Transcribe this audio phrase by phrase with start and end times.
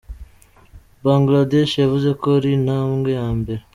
[1.03, 3.61] Bangladesh yavuze ko ari "intambwe ya mbere".